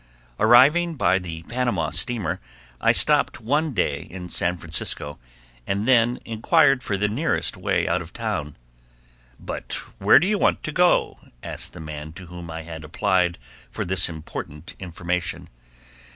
Arriving 0.39 0.95
by 0.95 1.19
the 1.19 1.43
Panama 1.43 1.91
steamer, 1.91 2.39
I 2.81 2.91
stopped 2.91 3.39
one 3.39 3.71
day 3.75 4.01
in 4.09 4.29
San 4.29 4.57
Francisco 4.57 5.19
and 5.67 5.87
then 5.87 6.17
inquired 6.25 6.81
for 6.81 6.97
the 6.97 7.07
nearest 7.07 7.55
way 7.55 7.87
out 7.87 8.01
of 8.01 8.11
town. 8.11 8.55
"But 9.39 9.73
where 9.99 10.19
do 10.19 10.25
you 10.25 10.39
want 10.39 10.63
to 10.63 10.71
go?" 10.71 11.19
asked 11.43 11.73
the 11.73 11.79
man 11.79 12.13
to 12.13 12.25
whom 12.25 12.49
I 12.49 12.63
had 12.63 12.83
applied 12.83 13.37
for 13.69 13.85
this 13.85 14.09
important 14.09 14.73
information. 14.79 15.49